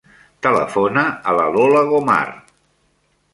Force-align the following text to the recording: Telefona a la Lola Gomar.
Telefona 0.45 1.03
a 1.33 1.35
la 1.41 1.45
Lola 1.57 1.85
Gomar. 1.93 2.21